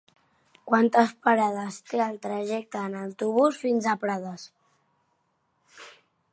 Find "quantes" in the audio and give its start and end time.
0.69-1.11